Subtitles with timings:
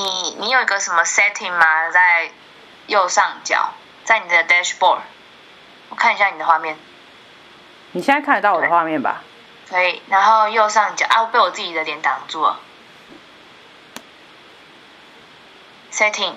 [0.00, 1.90] 你你有一个什么 setting 吗？
[1.90, 2.30] 在
[2.86, 3.74] 右上角，
[4.04, 5.00] 在你的 dashboard，
[5.90, 6.78] 我看一下你的画面。
[7.92, 9.22] 你现在看得到我的画面吧？
[9.68, 10.00] 可以。
[10.08, 12.58] 然后右上角啊，被我自己的脸挡住了。
[15.92, 16.32] setting。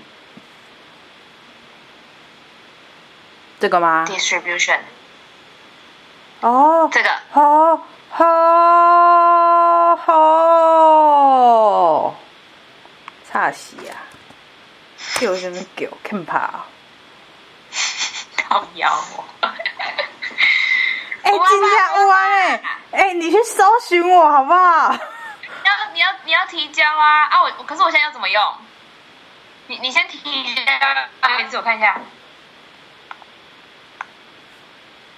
[3.62, 4.82] 这个吗？distribution。
[6.42, 6.90] 哦。
[6.92, 7.10] 这个。
[7.32, 10.53] 好，好，好。
[13.54, 13.96] 死啊！
[15.20, 15.88] 叫什么叫？
[16.04, 16.66] 看怕。
[18.38, 19.26] 靠腰我。
[19.42, 22.62] 哎，今天我哎，
[22.92, 24.92] 哎，你去搜寻我好不好？
[24.92, 27.44] 要你要你要提交啊啊！
[27.44, 28.58] 我可是我现在要怎么用？
[29.68, 32.00] 你你先提一下名字，我看一下。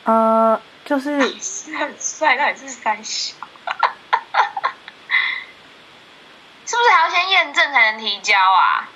[0.03, 3.33] 呃，就是是很帅，到底是三小？
[6.67, 8.87] 是不是还要先验证才能提交啊？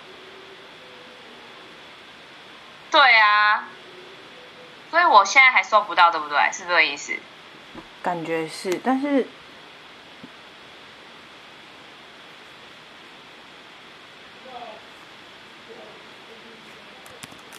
[2.90, 3.66] 对啊，
[4.90, 6.38] 所以我现在还收不到，对不对？
[6.54, 7.14] 是这个意思？
[8.02, 9.28] 感觉是，但是，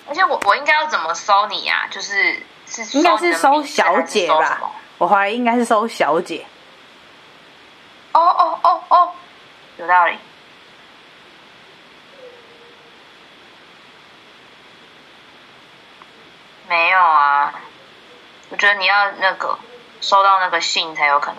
[0.08, 1.92] 而且我我应该要怎么收你呀、啊？
[1.92, 4.72] 就是是应该是收小姐吧？
[4.96, 6.46] 我怀疑应该是收小姐。
[8.12, 9.12] 哦哦哦哦。
[9.76, 10.18] 有道理。
[17.00, 17.54] 没有啊，
[18.50, 19.58] 我觉得你要那个
[20.02, 21.38] 收到那个信才有可能。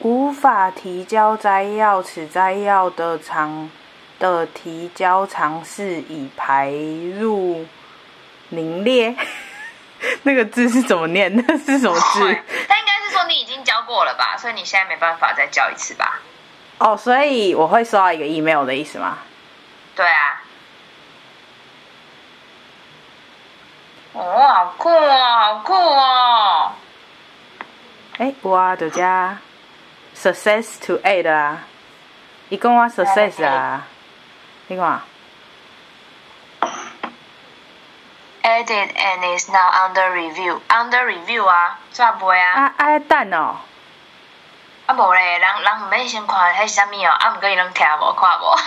[0.00, 3.70] 无法提交摘要，此摘要的长
[4.18, 6.70] 的提交尝试已排
[7.18, 7.66] 入
[8.50, 9.16] 名列。
[10.24, 11.34] 那个字是怎么念？
[11.34, 12.20] 那是什么字？
[12.68, 16.20] 他应该是说你已经交过了吧，所以你现在没办法再交一次吧。
[16.76, 19.16] 哦，所以我会收到一个 email 的意思吗？
[19.96, 20.42] 对啊。
[24.14, 26.72] 哦，好酷哦，好酷哦！
[28.18, 29.38] 哎，我就加
[30.16, 31.58] success to add 啊，
[32.48, 33.86] 一共我 success 啊，
[34.66, 35.00] 你看。
[38.42, 40.58] Edit and is now under review.
[40.68, 42.54] Under review 啊，咋不会啊？
[42.54, 43.58] 啊，爱等哦。
[44.86, 48.58] 啊，无咧，人人唔免先看迄是啥物哦，啊，毋过伊拢听无看无。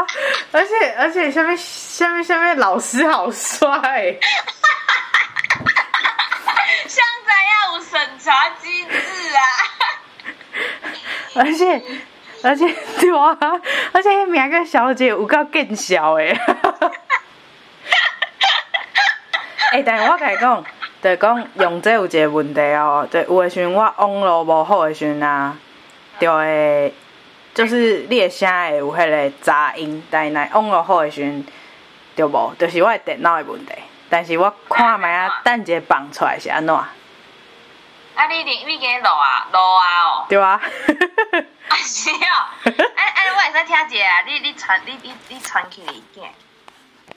[0.52, 3.68] 而且而且下面下面下面老师好帅。
[7.96, 8.98] 审查机制
[9.34, 9.40] 啊。
[11.36, 11.82] 而且
[12.42, 13.38] 而且对啊，
[13.92, 16.36] 而且迄名个小姐有够更小诶。
[19.72, 20.64] 诶，但是我甲你讲。
[21.02, 25.56] 就讲用这有一个问题哦，就有的时阵我网络无好的时阵啊，
[26.18, 26.92] 就会
[27.54, 31.46] 就是你的声会有迄个杂音，但是若网络好的时阵
[32.16, 33.72] 就无，就是我的电脑的问题。
[34.10, 36.74] 但是我看觅啊，等一下放出来是安怎？
[38.16, 40.26] 啊，你你你给录啊，录啊哦。
[40.28, 40.60] 对啊。
[41.68, 46.32] 啊是哦，哎哎，我会使听一下，你你传你你你传起来。